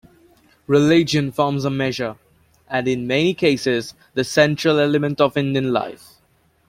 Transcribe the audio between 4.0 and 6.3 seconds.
the central element of Indian life.